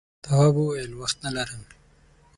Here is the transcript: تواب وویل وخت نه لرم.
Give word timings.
تواب 0.23 0.55
وویل 0.59 0.91
وخت 1.01 1.17
نه 1.23 1.29
لرم. 1.35 1.61